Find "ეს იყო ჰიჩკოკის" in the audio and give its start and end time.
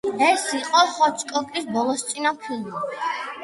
0.27-1.69